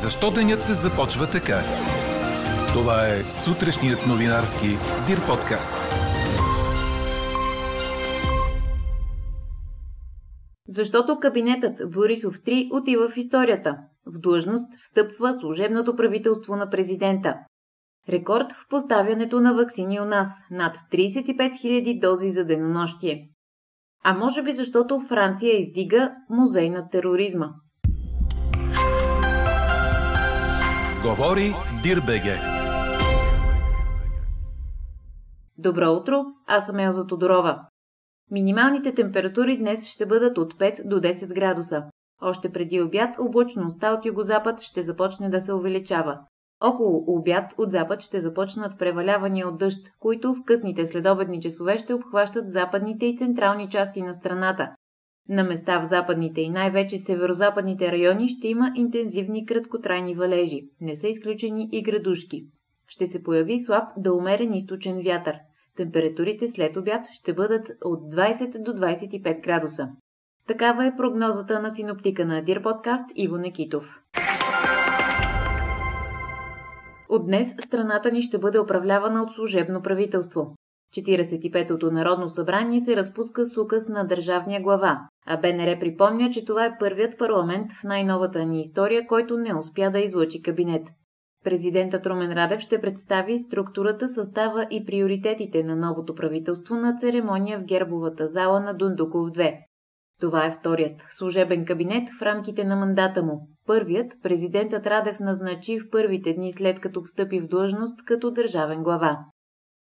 Защо 0.00 0.30
денят 0.30 0.66
започва 0.68 1.30
така? 1.30 1.58
Това 2.72 3.06
е 3.08 3.30
сутрешният 3.30 4.06
новинарски 4.06 4.66
Дир 5.06 5.26
подкаст. 5.26 5.72
Защото 10.68 11.18
кабинетът 11.20 11.90
Борисов 11.90 12.34
3 12.34 12.68
отива 12.72 13.08
в 13.08 13.16
историята. 13.16 13.76
В 14.06 14.18
длъжност 14.18 14.66
встъпва 14.82 15.32
служебното 15.32 15.96
правителство 15.96 16.56
на 16.56 16.70
президента. 16.70 17.34
Рекорд 18.08 18.52
в 18.52 18.68
поставянето 18.68 19.40
на 19.40 19.54
вакцини 19.54 20.00
у 20.00 20.04
нас– 20.04 20.28
над 20.50 20.76
35 20.92 21.36
000 21.36 22.00
дози 22.00 22.30
за 22.30 22.44
денонощие. 22.44 23.28
А 24.04 24.14
може 24.14 24.42
би 24.42 24.52
защото 24.52 25.00
Франция 25.08 25.60
издига 25.60 26.10
музей 26.30 26.70
на 26.70 26.88
тероризма. 26.88 27.46
Говори 31.08 31.54
Дирбеге. 31.82 32.38
Добро 35.58 35.90
утро, 35.92 36.24
аз 36.46 36.66
съм 36.66 36.78
Елза 36.78 37.06
Тодорова. 37.06 37.60
Минималните 38.30 38.94
температури 38.94 39.56
днес 39.56 39.86
ще 39.86 40.06
бъдат 40.06 40.38
от 40.38 40.54
5 40.54 40.88
до 40.88 41.00
10 41.00 41.34
градуса. 41.34 41.84
Още 42.20 42.52
преди 42.52 42.80
обяд 42.80 43.16
облачността 43.18 43.92
от 43.92 44.06
югозапад 44.06 44.60
ще 44.60 44.82
започне 44.82 45.28
да 45.28 45.40
се 45.40 45.52
увеличава. 45.52 46.18
Около 46.60 47.04
обяд 47.06 47.54
от 47.58 47.72
запад 47.72 48.00
ще 48.00 48.20
започнат 48.20 48.78
превалявания 48.78 49.48
от 49.48 49.58
дъжд, 49.58 49.88
които 49.98 50.34
в 50.34 50.44
късните 50.46 50.86
следобедни 50.86 51.40
часове 51.40 51.78
ще 51.78 51.94
обхващат 51.94 52.50
западните 52.50 53.06
и 53.06 53.16
централни 53.18 53.68
части 53.68 54.02
на 54.02 54.14
страната. 54.14 54.74
На 55.28 55.44
места 55.44 55.80
в 55.80 55.88
западните 55.88 56.40
и 56.40 56.50
най-вече 56.50 56.98
северозападните 56.98 57.92
райони 57.92 58.28
ще 58.28 58.48
има 58.48 58.72
интензивни 58.74 59.46
краткотрайни 59.46 60.14
валежи. 60.14 60.68
Не 60.80 60.96
са 60.96 61.08
изключени 61.08 61.68
и 61.72 61.82
градушки. 61.82 62.46
Ще 62.88 63.06
се 63.06 63.22
появи 63.22 63.58
слаб 63.58 63.84
да 63.96 64.14
умерен 64.14 64.54
източен 64.54 65.02
вятър. 65.04 65.36
Температурите 65.76 66.48
след 66.48 66.76
обяд 66.76 67.06
ще 67.12 67.34
бъдат 67.34 67.68
от 67.84 68.14
20 68.14 68.62
до 68.62 68.72
25 68.72 69.44
градуса. 69.44 69.88
Такава 70.46 70.86
е 70.86 70.96
прогнозата 70.96 71.60
на 71.60 71.70
синоптика 71.70 72.24
на 72.24 72.42
Дир 72.42 72.62
подкаст 72.62 73.04
Иво 73.14 73.36
Некитов. 73.36 74.02
От 77.08 77.24
днес 77.24 77.54
страната 77.58 78.12
ни 78.12 78.22
ще 78.22 78.38
бъде 78.38 78.60
управлявана 78.60 79.22
от 79.22 79.32
служебно 79.32 79.82
правителство. 79.82 80.54
45-то 80.96 81.90
Народно 81.90 82.28
събрание 82.28 82.80
се 82.80 82.96
разпуска 82.96 83.44
с 83.44 83.56
указ 83.56 83.88
на 83.88 84.04
държавния 84.06 84.60
глава, 84.60 84.98
а 85.26 85.36
БНР 85.36 85.78
припомня, 85.80 86.30
че 86.30 86.44
това 86.44 86.64
е 86.64 86.76
първият 86.78 87.18
парламент 87.18 87.72
в 87.72 87.84
най-новата 87.84 88.46
ни 88.46 88.60
история, 88.60 89.06
който 89.06 89.36
не 89.36 89.54
успя 89.54 89.90
да 89.90 89.98
излъчи 89.98 90.42
кабинет. 90.42 90.82
Президентът 91.44 92.06
Румен 92.06 92.32
Радев 92.32 92.60
ще 92.60 92.80
представи 92.80 93.38
структурата, 93.38 94.08
състава 94.08 94.66
и 94.70 94.84
приоритетите 94.84 95.62
на 95.62 95.76
новото 95.76 96.14
правителство 96.14 96.74
на 96.74 96.96
церемония 96.96 97.58
в 97.58 97.64
гербовата 97.64 98.28
зала 98.28 98.60
на 98.60 98.74
Дундуков 98.74 99.28
2. 99.28 99.54
Това 100.20 100.46
е 100.46 100.50
вторият 100.50 101.00
служебен 101.08 101.64
кабинет 101.64 102.08
в 102.18 102.22
рамките 102.22 102.64
на 102.64 102.76
мандата 102.76 103.22
му. 103.22 103.48
Първият 103.66 104.12
президентът 104.22 104.86
Радев 104.86 105.20
назначи 105.20 105.78
в 105.80 105.90
първите 105.90 106.34
дни 106.34 106.52
след 106.52 106.80
като 106.80 107.02
встъпи 107.02 107.40
в 107.40 107.46
длъжност 107.46 108.04
като 108.04 108.30
държавен 108.30 108.82
глава. 108.82 109.18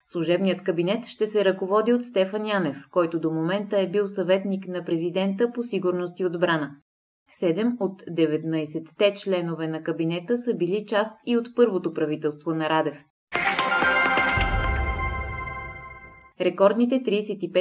Служебният 0.06 0.62
кабинет 0.62 1.06
ще 1.06 1.26
се 1.26 1.44
ръководи 1.44 1.92
от 1.92 2.02
Стефан 2.02 2.46
Янев, 2.46 2.88
който 2.90 3.20
до 3.20 3.30
момента 3.30 3.78
е 3.78 3.90
бил 3.90 4.08
съветник 4.08 4.68
на 4.68 4.84
президента 4.84 5.52
по 5.52 5.62
сигурност 5.62 6.20
и 6.20 6.24
отбрана. 6.24 6.70
Седем 7.30 7.76
от 7.80 8.02
19-те 8.02 9.14
членове 9.14 9.68
на 9.68 9.82
кабинета 9.82 10.38
са 10.38 10.54
били 10.54 10.84
част 10.86 11.12
и 11.26 11.36
от 11.36 11.48
първото 11.56 11.92
правителство 11.92 12.54
на 12.54 12.68
Радев. 12.68 13.04
Рекордните 16.40 16.94
35 16.94 17.52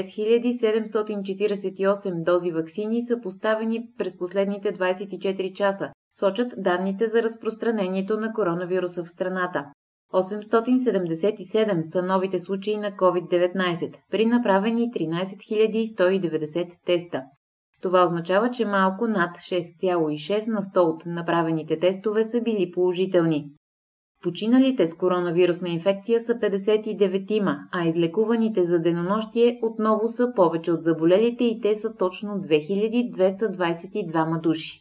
748 0.95 2.23
дози 2.25 2.51
вакцини 2.51 3.01
са 3.01 3.21
поставени 3.21 3.87
през 3.97 4.17
последните 4.17 4.73
24 4.73 5.53
часа, 5.53 5.91
сочат 6.19 6.53
данните 6.57 7.07
за 7.07 7.23
разпространението 7.23 8.17
на 8.17 8.33
коронавируса 8.33 9.03
в 9.03 9.09
страната. 9.09 9.65
877 10.13 11.91
са 11.91 12.03
новите 12.03 12.39
случаи 12.39 12.77
на 12.77 12.91
COVID-19 12.91 13.95
при 14.11 14.25
направени 14.25 14.91
13 14.91 15.95
190 15.95 16.83
теста. 16.85 17.21
Това 17.81 18.03
означава, 18.03 18.51
че 18.51 18.65
малко 18.65 19.07
над 19.07 19.37
6,6 19.37 20.47
на 20.47 20.61
100 20.61 20.77
от 20.77 21.05
направените 21.05 21.79
тестове 21.79 22.23
са 22.23 22.41
били 22.41 22.71
положителни. 22.71 23.45
Починалите 24.23 24.87
с 24.87 24.93
коронавирусна 24.93 25.69
инфекция 25.69 26.19
са 26.19 26.33
59-ма, 26.33 27.57
а 27.71 27.87
излекуваните 27.87 28.63
за 28.63 28.79
денонощие 28.79 29.59
отново 29.61 30.07
са 30.07 30.33
повече 30.35 30.71
от 30.71 30.83
заболелите 30.83 31.43
и 31.43 31.61
те 31.61 31.75
са 31.75 31.95
точно 31.95 32.29
2222 32.29 34.41
души. 34.41 34.79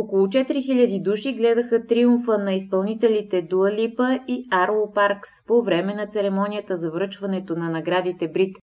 Около 0.00 0.26
4000 0.26 1.02
души 1.02 1.32
гледаха 1.32 1.86
триумфа 1.86 2.38
на 2.38 2.54
изпълнителите 2.54 3.42
Дуа 3.42 3.72
Липа 3.72 4.18
и 4.28 4.42
Арло 4.52 4.92
Паркс 4.94 5.28
по 5.46 5.62
време 5.62 5.94
на 5.94 6.06
церемонията 6.06 6.76
за 6.76 6.90
връчването 6.90 7.56
на 7.56 7.70
наградите 7.70 8.28
Брит, 8.28 8.56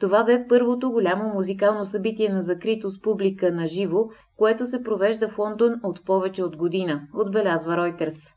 това 0.00 0.24
бе 0.24 0.46
първото 0.48 0.90
голямо 0.90 1.34
музикално 1.34 1.84
събитие 1.84 2.28
на 2.28 2.42
закрито 2.42 2.90
с 2.90 3.00
публика 3.00 3.52
на 3.52 3.66
живо, 3.66 4.04
което 4.36 4.66
се 4.66 4.82
провежда 4.82 5.28
в 5.28 5.38
Лондон 5.38 5.72
от 5.82 6.04
повече 6.04 6.44
от 6.44 6.56
година, 6.56 7.00
отбелязва 7.14 7.72
Reuters. 7.72 8.35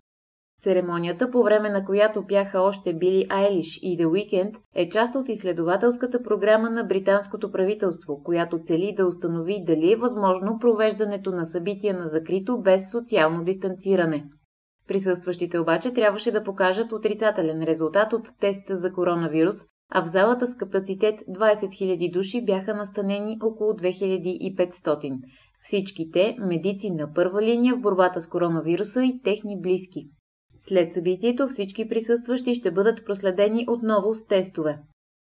Церемонията, 0.60 1.32
по 1.32 1.44
време 1.44 1.70
на 1.70 1.86
която 1.86 2.26
пяха 2.28 2.60
още 2.60 2.94
Били 2.94 3.26
Айлиш 3.30 3.80
и 3.82 3.98
The 3.98 4.06
Weeknd, 4.06 4.56
е 4.76 4.90
част 4.90 5.16
от 5.16 5.30
изследователската 5.30 6.24
програма 6.24 6.70
на 6.70 6.84
британското 6.84 7.52
правителство, 7.52 8.24
която 8.24 8.62
цели 8.64 8.94
да 8.98 9.06
установи 9.06 9.64
дали 9.68 9.92
е 9.92 9.96
възможно 9.96 10.58
провеждането 10.60 11.32
на 11.32 11.46
събития 11.46 11.94
на 11.94 12.08
закрито 12.08 12.62
без 12.62 12.92
социално 12.92 13.44
дистанциране. 13.44 14.26
Присъстващите 14.88 15.60
обаче 15.60 15.94
трябваше 15.94 16.32
да 16.32 16.44
покажат 16.44 16.92
отрицателен 16.92 17.64
резултат 17.64 18.14
от 18.14 18.28
теста 18.40 18.76
за 18.76 18.94
коронавирус, 18.94 19.56
а 19.92 20.04
в 20.04 20.08
залата 20.08 20.48
с 20.48 20.56
капацитет 20.56 21.20
20 21.20 21.56
000 21.56 22.14
души 22.14 22.46
бяха 22.46 22.74
настанени 22.74 23.38
около 23.44 23.72
2500. 23.72 25.20
Всички 25.64 26.12
те– 26.12 26.36
медици 26.40 26.92
на 26.92 27.14
първа 27.14 27.42
линия 27.42 27.76
в 27.76 27.82
борбата 27.82 28.22
с 28.22 28.28
коронавируса 28.28 29.04
и 29.04 29.22
техни 29.24 29.62
близки. 29.62 30.10
След 30.60 30.94
събитието 30.94 31.48
всички 31.48 31.90
присъстващи 31.90 32.56
ще 32.56 32.72
бъдат 32.72 33.06
проследени 33.06 33.66
отново 33.70 34.14
с 34.14 34.28
тестове. 34.28 34.80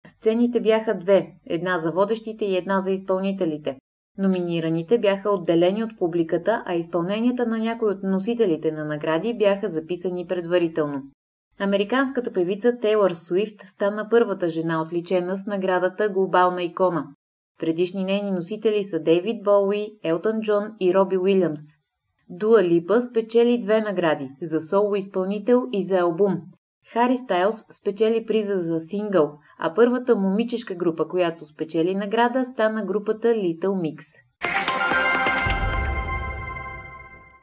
Сцените 0.07 0.61
бяха 0.61 0.97
две– 0.97 1.27
една 1.45 1.79
за 1.79 1.91
водещите 1.91 2.45
и 2.45 2.57
една 2.57 2.79
за 2.79 2.91
изпълнителите. 2.91 3.77
Номинираните 4.17 4.99
бяха 4.99 5.29
отделени 5.29 5.83
от 5.83 5.97
публиката, 5.97 6.63
а 6.65 6.73
изпълненията 6.73 7.45
на 7.45 7.57
някои 7.57 7.89
от 7.89 8.03
носителите 8.03 8.71
на 8.71 8.85
награди 8.85 9.37
бяха 9.37 9.69
записани 9.69 10.27
предварително. 10.27 11.03
Американската 11.59 12.33
певица 12.33 12.77
Тейлър 12.81 13.11
Суифт 13.11 13.61
стана 13.63 14.07
първата 14.09 14.49
жена 14.49 14.81
отличена 14.81 15.37
с 15.37 15.45
наградата 15.45 16.09
Глобална 16.09 16.63
икона. 16.63 17.05
Предишни 17.59 18.03
нейни 18.03 18.31
носители 18.31 18.83
са 18.83 18.99
Дейвид 18.99 19.43
Боуи, 19.43 19.87
Елтън 20.03 20.41
Джон 20.41 20.63
и 20.79 20.93
Роби 20.93 21.17
Уилямс. 21.17 21.61
Дуа 22.33 22.63
Липа 22.63 23.01
спечели 23.01 23.61
две 23.61 23.81
награди– 23.81 24.29
за 24.41 24.61
соло 24.61 24.95
изпълнител 24.95 25.63
и 25.71 25.85
за 25.85 25.99
албум. 25.99 26.35
Хари 26.93 27.17
Стайлс 27.17 27.55
спечели 27.81 28.25
приза 28.25 28.55
за 28.55 28.79
сингъл, 28.79 29.37
а 29.59 29.73
първата 29.73 30.15
момичешка 30.15 30.75
група, 30.75 31.07
която 31.07 31.45
спечели 31.45 31.95
награда, 31.95 32.45
стана 32.45 32.85
групата 32.85 33.27
Little 33.27 33.59
Mix. 33.59 34.01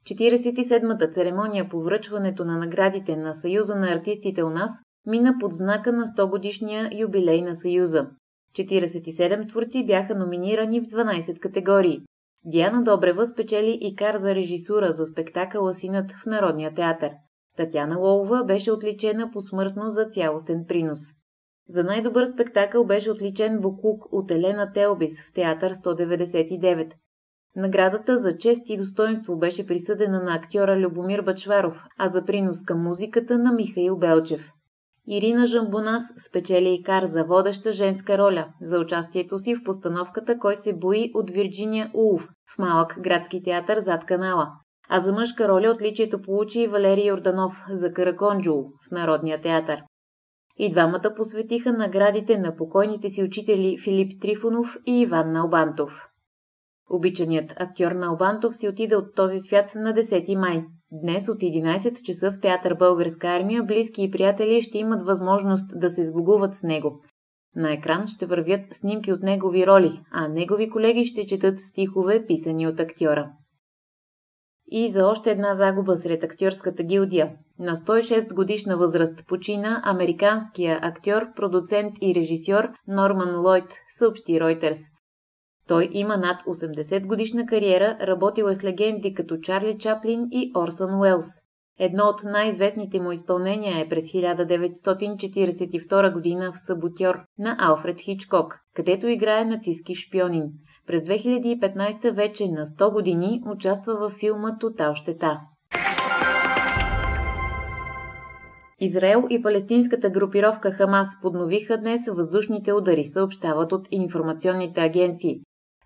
47-та 0.06 1.10
церемония 1.10 1.68
по 1.68 1.82
връчването 1.82 2.44
на 2.44 2.58
наградите 2.58 3.16
на 3.16 3.34
Съюза 3.34 3.74
на 3.74 3.92
артистите 3.92 4.42
у 4.42 4.50
нас 4.50 4.70
мина 5.06 5.34
под 5.40 5.52
знака 5.52 5.92
на 5.92 6.06
100 6.06 6.30
годишния 6.30 6.90
юбилей 6.92 7.42
на 7.42 7.54
Съюза. 7.54 8.06
47 8.52 9.48
творци 9.48 9.86
бяха 9.86 10.14
номинирани 10.14 10.80
в 10.80 10.84
12 10.84 11.38
категории. 11.38 12.00
Диана 12.44 12.82
Добрева 12.82 13.26
спечели 13.26 13.78
и 13.80 13.96
кар 13.96 14.16
за 14.16 14.34
режисура 14.34 14.92
за 14.92 15.06
спектакъла 15.06 15.74
Синът 15.74 16.12
в 16.12 16.26
Народния 16.26 16.74
театър. 16.74 17.10
Татяна 17.56 17.98
Лолова 17.98 18.44
беше 18.44 18.72
отличена 18.72 19.30
посмъртно 19.30 19.90
за 19.90 20.04
цялостен 20.04 20.64
принос. 20.68 21.00
За 21.68 21.84
най-добър 21.84 22.24
спектакъл 22.24 22.84
беше 22.84 23.10
отличен 23.10 23.60
Букук 23.60 24.04
от 24.12 24.30
Елена 24.30 24.72
Телбис 24.72 25.22
в 25.22 25.32
театър 25.32 25.74
199. 25.74 26.92
Наградата 27.56 28.18
за 28.18 28.38
чест 28.38 28.70
и 28.70 28.76
достоинство 28.76 29.38
беше 29.38 29.66
присъдена 29.66 30.22
на 30.22 30.34
актьора 30.34 30.78
Любомир 30.78 31.22
Бачваров, 31.22 31.84
а 31.98 32.08
за 32.08 32.24
принос 32.24 32.64
към 32.64 32.82
музиката 32.82 33.38
на 33.38 33.52
Михаил 33.52 33.96
Белчев. 33.96 34.52
Ирина 35.10 35.46
Жамбунас 35.46 36.12
спечели 36.28 36.74
и 36.74 36.82
кар 36.82 37.04
за 37.04 37.24
водеща 37.24 37.72
женска 37.72 38.18
роля 38.18 38.48
за 38.60 38.78
участието 38.78 39.38
си 39.38 39.54
в 39.54 39.64
постановката 39.64 40.38
Кой 40.38 40.56
се 40.56 40.72
бои 40.76 41.10
от 41.14 41.30
Вирджиния 41.30 41.90
Улф 41.94 42.28
в 42.54 42.58
малък 42.58 42.96
градски 43.00 43.42
театър 43.42 43.78
зад 43.78 44.04
канала. 44.04 44.48
А 44.88 45.00
за 45.00 45.12
мъжка 45.12 45.48
роля 45.48 45.70
отличието 45.70 46.22
получи 46.22 46.66
Валерий 46.66 47.06
Йорданов 47.06 47.64
за 47.70 47.92
Караконджул 47.92 48.64
в 48.88 48.90
Народния 48.90 49.40
театър. 49.40 49.82
И 50.56 50.70
двамата 50.70 51.14
посветиха 51.16 51.72
наградите 51.72 52.38
на 52.38 52.56
покойните 52.56 53.10
си 53.10 53.22
учители 53.22 53.78
Филип 53.84 54.22
Трифонов 54.22 54.76
и 54.86 55.00
Иван 55.00 55.32
Налбантов. 55.32 56.08
Обичаният 56.90 57.54
актьор 57.56 57.92
Налбантов 57.92 58.56
си 58.56 58.68
отиде 58.68 58.96
от 58.96 59.14
този 59.14 59.40
свят 59.40 59.72
на 59.74 59.92
10 59.92 60.36
май. 60.36 60.64
Днес 60.92 61.28
от 61.28 61.38
11 61.38 62.02
часа 62.02 62.32
в 62.32 62.40
театър 62.40 62.74
Българска 62.74 63.28
армия 63.28 63.62
близки 63.62 64.02
и 64.02 64.10
приятели 64.10 64.62
ще 64.62 64.78
имат 64.78 65.02
възможност 65.02 65.80
да 65.80 65.90
се 65.90 66.06
сбогуват 66.06 66.54
с 66.54 66.62
него. 66.62 67.02
На 67.56 67.72
екран 67.72 68.06
ще 68.06 68.26
вървят 68.26 68.60
снимки 68.70 69.12
от 69.12 69.22
негови 69.22 69.66
роли, 69.66 70.00
а 70.12 70.28
негови 70.28 70.70
колеги 70.70 71.04
ще 71.04 71.26
четат 71.26 71.60
стихове, 71.60 72.26
писани 72.26 72.66
от 72.66 72.80
актьора. 72.80 73.32
И 74.70 74.88
за 74.92 75.06
още 75.06 75.30
една 75.30 75.54
загуба 75.54 75.96
сред 75.96 76.24
актьорската 76.24 76.82
гилдия. 76.82 77.32
На 77.58 77.74
106 77.74 78.34
годишна 78.34 78.76
възраст 78.76 79.26
почина 79.26 79.82
американския 79.84 80.78
актьор, 80.82 81.22
продуцент 81.36 81.92
и 82.02 82.14
режисьор 82.14 82.68
Норман 82.86 83.40
Лойд, 83.40 83.74
съобщи 83.98 84.40
Ройтерс. 84.40 84.78
Той 85.68 85.88
има 85.92 86.16
над 86.16 86.42
80 86.42 87.06
годишна 87.06 87.46
кариера, 87.46 87.96
работил 88.00 88.44
е 88.44 88.54
с 88.54 88.64
легенди 88.64 89.14
като 89.14 89.36
Чарли 89.36 89.78
Чаплин 89.78 90.26
и 90.30 90.52
Орсън 90.56 91.00
Уелс. 91.00 91.26
Едно 91.78 92.04
от 92.04 92.24
най-известните 92.24 93.00
му 93.00 93.12
изпълнения 93.12 93.80
е 93.80 93.88
през 93.88 94.04
1942 94.04 96.12
година 96.12 96.52
в 96.52 96.58
Саботьор 96.58 97.14
на 97.38 97.56
Алфред 97.58 98.00
Хичкок, 98.00 98.58
където 98.74 99.08
играе 99.08 99.44
нацистски 99.44 99.94
шпионин. 99.94 100.44
През 100.86 101.02
2015 101.02 102.14
вече 102.14 102.48
на 102.48 102.66
100 102.66 102.92
години 102.92 103.42
участва 103.46 103.94
във 103.94 104.12
филма 104.12 104.58
Тотал 104.58 104.94
щета. 104.94 105.40
Израел 108.80 109.26
и 109.30 109.42
палестинската 109.42 110.10
групировка 110.10 110.72
Хамас 110.72 111.08
подновиха 111.22 111.78
днес 111.78 112.00
въздушните 112.08 112.72
удари, 112.72 113.04
съобщават 113.04 113.72
от 113.72 113.88
информационните 113.90 114.80
агенции. 114.80 115.40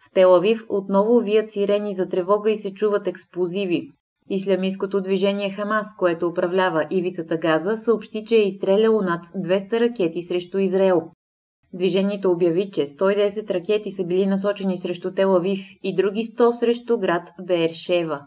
В 0.06 0.10
Телавив 0.14 0.66
отново 0.68 1.20
вият 1.20 1.50
сирени 1.50 1.94
за 1.94 2.08
тревога 2.08 2.50
и 2.50 2.56
се 2.56 2.74
чуват 2.74 3.06
експлозиви. 3.06 3.88
Ислямистското 4.30 5.00
движение 5.00 5.50
Хамас, 5.50 5.86
което 5.98 6.26
управлява 6.26 6.86
ивицата 6.90 7.36
Газа, 7.36 7.76
съобщи, 7.76 8.24
че 8.24 8.36
е 8.36 8.46
изстреляло 8.46 9.02
над 9.02 9.24
200 9.26 9.80
ракети 9.80 10.22
срещу 10.22 10.58
Израел. 10.58 11.02
Движението 11.74 12.30
обяви, 12.30 12.70
че 12.70 12.86
110 12.86 13.50
ракети 13.50 13.90
са 13.90 14.04
били 14.04 14.26
насочени 14.26 14.76
срещу 14.76 15.12
Телавив 15.12 15.60
и 15.82 15.94
други 15.94 16.24
100 16.24 16.50
срещу 16.50 16.98
град 16.98 17.28
Бершева. 17.46 18.20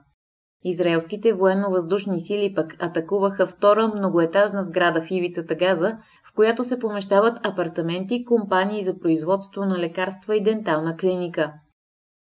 Израелските 0.64 1.34
военно-въздушни 1.34 2.22
сили 2.22 2.54
пък 2.56 2.76
атакуваха 2.80 3.48
втора 3.48 3.88
многоетажна 3.88 4.64
сграда 4.64 5.02
в 5.02 5.12
ивицата 5.12 5.56
Газа, 5.56 5.98
в 6.30 6.36
която 6.36 6.64
се 6.64 6.80
помещават 6.80 7.48
апартаменти, 7.48 8.26
компании 8.26 8.84
за 8.84 9.00
производство 9.00 9.66
на 9.66 9.80
лекарства 9.80 10.36
и 10.36 10.44
дентална 10.44 10.98
клиника. 10.98 11.54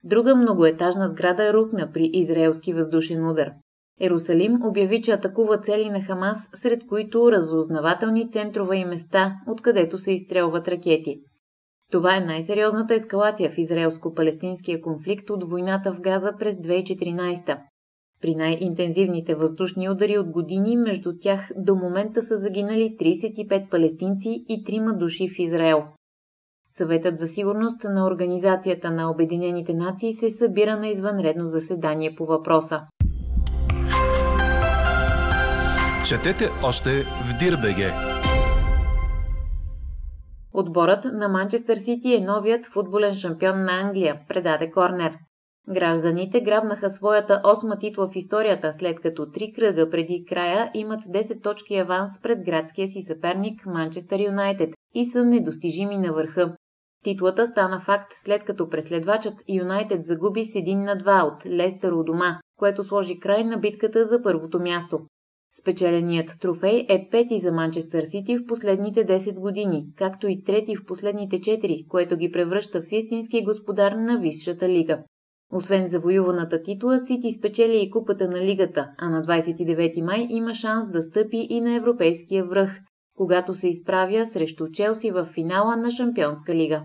Друга 0.03 0.35
многоетажна 0.35 1.07
сграда 1.07 1.53
рухна 1.53 1.91
при 1.94 2.09
израелски 2.13 2.73
въздушен 2.73 3.29
удар. 3.29 3.51
Ерусалим 4.01 4.65
обяви, 4.65 5.01
че 5.01 5.11
атакува 5.11 5.57
цели 5.57 5.89
на 5.89 6.01
Хамас, 6.01 6.50
сред 6.53 6.88
които 6.88 7.31
разузнавателни 7.31 8.29
центрове 8.29 8.77
и 8.77 8.85
места, 8.85 9.35
откъдето 9.47 9.97
се 9.97 10.11
изстрелват 10.11 10.67
ракети. 10.67 11.19
Това 11.91 12.15
е 12.15 12.25
най-сериозната 12.25 12.94
ескалация 12.94 13.50
в 13.50 13.57
израелско-палестинския 13.57 14.81
конфликт 14.81 15.29
от 15.29 15.50
войната 15.50 15.94
в 15.94 16.01
Газа 16.01 16.31
през 16.39 16.55
2014. 16.55 17.57
При 18.21 18.35
най-интензивните 18.35 19.35
въздушни 19.35 19.89
удари 19.89 20.17
от 20.17 20.29
години 20.29 20.77
между 20.77 21.13
тях 21.19 21.51
до 21.57 21.75
момента 21.75 22.21
са 22.21 22.38
загинали 22.38 22.95
35 23.00 23.69
палестинци 23.69 24.45
и 24.50 24.63
3 24.63 24.97
души 24.97 25.29
в 25.29 25.39
Израел. 25.39 25.83
Съветът 26.75 27.20
за 27.20 27.28
сигурност 27.28 27.84
на 27.84 28.08
Организацията 28.08 28.92
на 28.92 29.12
Обединените 29.12 29.74
нации 29.74 30.14
се 30.14 30.30
събира 30.30 30.78
на 30.78 30.88
извънредно 30.88 31.46
заседание 31.46 32.16
по 32.16 32.25
въпроса. 32.25 32.81
Четете 36.08 36.50
още 36.64 36.90
в 37.04 37.38
Дирбеге. 37.40 37.92
Отборът 40.54 41.06
на 41.06 41.28
Манчестър 41.28 41.75
Сити 41.75 42.14
е 42.16 42.20
новият 42.20 42.66
футболен 42.66 43.14
шампион 43.14 43.62
на 43.62 43.81
Англия, 43.81 44.20
предаде 44.28 44.72
Корнер. 44.72 45.14
Гражданите 45.70 46.42
грабнаха 46.42 46.90
своята 46.90 47.42
осма 47.44 47.78
титла 47.78 48.10
в 48.10 48.16
историята, 48.16 48.74
след 48.74 49.00
като 49.00 49.31
три 49.31 49.54
кръга 49.54 49.90
преди 49.90 50.25
края 50.30 50.72
имат 50.74 51.02
10 51.02 51.44
точки 51.44 51.75
аванс 51.75 52.22
пред 52.22 52.46
градския 52.46 52.88
си 52.88 53.02
съперник 53.02 53.66
Манчестър 53.66 54.20
Юнайтед 54.20 54.70
и 54.94 55.06
са 55.06 55.25
недостижими 55.25 55.98
на 55.98 56.14
върха. 56.14 56.56
Титлата 57.03 57.47
стана 57.47 57.79
факт 57.79 58.13
след 58.15 58.44
като 58.44 58.69
преследвачът 58.69 59.33
Юнайтед 59.50 60.05
загуби 60.05 60.45
с 60.45 60.53
1 60.53 60.75
на 60.75 60.95
2 60.95 61.23
от 61.23 61.45
Лестър 61.45 61.91
у 61.91 62.03
дома, 62.03 62.39
което 62.57 62.83
сложи 62.83 63.19
край 63.19 63.44
на 63.44 63.57
битката 63.57 64.05
за 64.05 64.21
първото 64.21 64.59
място. 64.59 65.00
Спечеленият 65.61 66.29
трофей 66.39 66.85
е 66.89 67.07
пети 67.11 67.39
за 67.39 67.51
Манчестър 67.51 68.03
Сити 68.03 68.38
в 68.38 68.45
последните 68.47 69.05
10 69.05 69.39
години, 69.39 69.85
както 69.97 70.27
и 70.27 70.44
трети 70.44 70.75
в 70.75 70.85
последните 70.85 71.39
4, 71.39 71.88
което 71.88 72.17
ги 72.17 72.31
превръща 72.31 72.81
в 72.81 72.91
истински 72.91 73.44
господар 73.44 73.91
на 73.91 74.19
Висшата 74.19 74.69
лига. 74.69 75.03
Освен 75.53 75.88
завоюваната 75.88 76.61
титла, 76.61 77.00
Сити 77.05 77.31
спечели 77.31 77.81
и 77.81 77.89
купата 77.89 78.27
на 78.27 78.41
лигата, 78.41 78.88
а 78.97 79.09
на 79.09 79.23
29 79.23 80.01
май 80.01 80.27
има 80.29 80.53
шанс 80.53 80.91
да 80.91 81.01
стъпи 81.01 81.47
и 81.50 81.61
на 81.61 81.75
европейския 81.75 82.45
връх, 82.45 82.79
когато 83.18 83.54
се 83.54 83.68
изправя 83.68 84.25
срещу 84.25 84.68
Челси 84.74 85.12
в 85.12 85.25
финала 85.25 85.75
на 85.75 85.92
Шампионска 85.92 86.56
лига. 86.56 86.83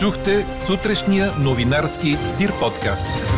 Чухте 0.00 0.52
сутрешния 0.52 1.26
новинарски 1.44 2.08
Дир 2.38 2.50
подкаст. 2.60 3.28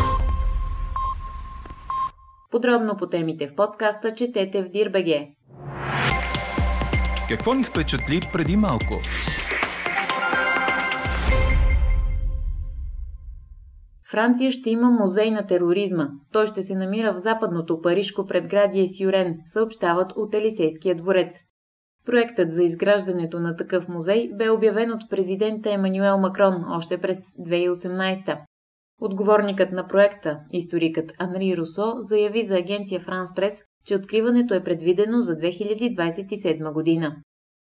Подробно 2.51 2.97
по 2.97 3.07
темите 3.07 3.47
в 3.47 3.55
подкаста 3.55 4.13
четете 4.15 4.63
в 4.63 4.67
Дирбеге. 4.67 5.27
Какво 7.29 7.53
ни 7.53 7.63
впечатли 7.63 8.19
преди 8.33 8.57
малко? 8.57 8.93
Франция 14.11 14.51
ще 14.51 14.69
има 14.69 14.91
музей 14.91 15.31
на 15.31 15.45
тероризма. 15.45 16.07
Той 16.31 16.47
ще 16.47 16.61
се 16.61 16.75
намира 16.75 17.13
в 17.13 17.17
западното 17.17 17.81
парижко 17.81 18.25
предградие 18.25 18.87
Сюрен, 18.87 19.37
съобщават 19.45 20.13
от 20.15 20.35
Елисейския 20.35 20.95
дворец. 20.95 21.43
Проектът 22.05 22.53
за 22.53 22.63
изграждането 22.63 23.39
на 23.39 23.55
такъв 23.55 23.87
музей 23.87 24.29
бе 24.33 24.49
обявен 24.49 24.91
от 24.91 25.09
президента 25.09 25.71
Емануел 25.71 26.17
Макрон 26.17 26.65
още 26.69 26.97
през 26.97 27.17
2018. 27.19 28.37
Отговорникът 29.01 29.71
на 29.71 29.87
проекта, 29.87 30.39
историкът 30.51 31.11
Анри 31.19 31.57
Русо, 31.57 31.95
заяви 31.99 32.43
за 32.43 32.57
агенция 32.57 32.99
Франс 32.99 33.35
Прес, 33.35 33.63
че 33.85 33.95
откриването 33.95 34.53
е 34.53 34.63
предвидено 34.63 35.21
за 35.21 35.35
2027 35.35 36.73
година. 36.73 37.15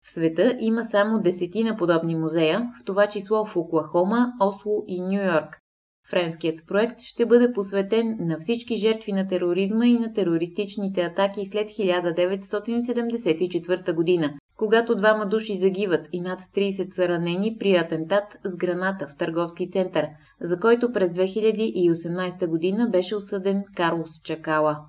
В 0.06 0.12
света 0.12 0.58
има 0.60 0.84
само 0.84 1.20
десетина 1.20 1.78
подобни 1.78 2.16
музея, 2.16 2.72
в 2.82 2.86
това 2.86 3.08
число 3.08 3.46
в 3.46 3.56
Оклахома, 3.56 4.34
Осло 4.42 4.84
и 4.88 5.02
Нью 5.02 5.24
Йорк. 5.26 5.63
Френският 6.10 6.68
проект 6.68 7.02
ще 7.02 7.26
бъде 7.26 7.54
посветен 7.54 8.18
на 8.20 8.38
всички 8.40 8.76
жертви 8.76 9.12
на 9.12 9.28
тероризма 9.28 9.88
и 9.88 10.00
на 10.00 10.14
терористичните 10.14 11.02
атаки 11.02 11.46
след 11.46 11.70
1974 11.70 13.94
година, 13.94 14.34
когато 14.58 14.96
двама 14.96 15.26
души 15.26 15.56
загиват 15.56 16.08
и 16.12 16.22
над 16.22 16.42
30 16.42 16.94
са 16.94 17.08
ранени 17.08 17.58
при 17.60 17.76
атентат 17.76 18.24
с 18.46 18.58
граната 18.58 19.08
в 19.08 19.18
търговски 19.18 19.72
център, 19.72 20.06
за 20.42 20.60
който 20.60 20.92
през 20.92 21.10
2018 21.10 22.48
година 22.48 22.90
беше 22.92 23.16
осъден 23.16 23.64
Карлос 23.76 24.22
Чакала. 24.24 24.80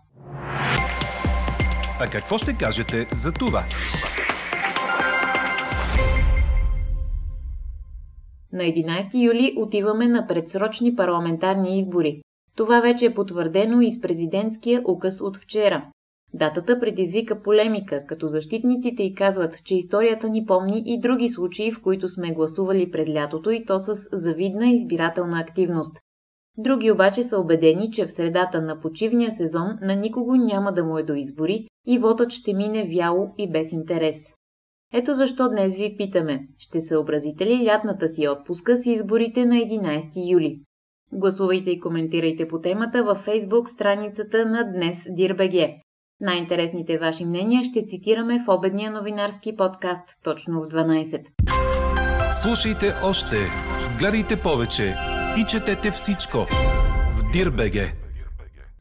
А 2.00 2.06
какво 2.12 2.38
ще 2.38 2.56
кажете 2.56 3.06
за 3.12 3.32
това? 3.32 3.64
На 8.54 8.62
11 8.62 9.24
юли 9.24 9.54
отиваме 9.56 10.08
на 10.08 10.26
предсрочни 10.26 10.96
парламентарни 10.96 11.78
избори. 11.78 12.22
Това 12.56 12.80
вече 12.80 13.06
е 13.06 13.14
потвърдено 13.14 13.80
и 13.80 13.92
с 13.92 14.00
президентския 14.00 14.82
указ 14.88 15.20
от 15.20 15.36
вчера. 15.36 15.90
Датата 16.34 16.80
предизвика 16.80 17.42
полемика, 17.42 18.06
като 18.06 18.28
защитниците 18.28 19.02
й 19.02 19.14
казват, 19.14 19.64
че 19.64 19.74
историята 19.74 20.28
ни 20.28 20.46
помни 20.46 20.82
и 20.86 21.00
други 21.00 21.28
случаи, 21.28 21.72
в 21.72 21.82
които 21.82 22.08
сме 22.08 22.32
гласували 22.32 22.90
през 22.90 23.08
лятото 23.08 23.50
и 23.50 23.64
то 23.64 23.78
с 23.78 23.94
завидна 24.12 24.66
избирателна 24.66 25.40
активност. 25.40 25.96
Други 26.58 26.90
обаче 26.90 27.22
са 27.22 27.38
убедени, 27.38 27.90
че 27.90 28.06
в 28.06 28.12
средата 28.12 28.62
на 28.62 28.80
почивния 28.80 29.30
сезон 29.30 29.68
на 29.82 29.94
никого 29.94 30.34
няма 30.34 30.72
да 30.72 30.84
му 30.84 30.98
е 30.98 31.02
до 31.02 31.14
избори 31.14 31.68
и 31.86 31.98
вотът 31.98 32.30
ще 32.30 32.54
мине 32.54 32.90
вяло 32.96 33.34
и 33.38 33.50
без 33.50 33.72
интерес. 33.72 34.33
Ето 34.96 35.14
защо 35.14 35.48
днес 35.48 35.76
ви 35.76 35.94
питаме, 35.98 36.40
ще 36.58 36.80
съобразите 36.80 37.46
ли 37.46 37.66
лятната 37.66 38.08
си 38.08 38.28
отпуска 38.28 38.76
с 38.76 38.86
изборите 38.86 39.46
на 39.46 39.54
11 39.54 40.32
юли? 40.32 40.60
Гласувайте 41.12 41.70
и 41.70 41.80
коментирайте 41.80 42.48
по 42.48 42.58
темата 42.58 43.04
във 43.04 43.18
фейсбук 43.18 43.68
страницата 43.68 44.46
на 44.46 44.72
Днес 44.72 45.06
Дирбеге. 45.10 45.76
Най-интересните 46.20 46.98
ваши 46.98 47.24
мнения 47.24 47.64
ще 47.64 47.86
цитираме 47.86 48.38
в 48.38 48.48
обедния 48.48 48.90
новинарски 48.90 49.56
подкаст 49.56 50.18
точно 50.24 50.60
в 50.60 50.68
12. 50.68 51.26
Слушайте 52.42 52.94
още, 53.04 53.36
гледайте 53.98 54.36
повече 54.36 54.96
и 55.38 55.44
четете 55.48 55.90
всичко 55.90 56.38
в 57.18 57.32
Дирбеге. 57.32 58.03